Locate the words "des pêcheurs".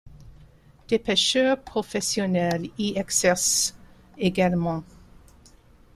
0.87-1.61